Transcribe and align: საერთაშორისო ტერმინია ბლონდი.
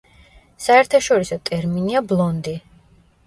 საერთაშორისო 0.67 1.37
ტერმინია 1.49 2.03
ბლონდი. 2.13 2.55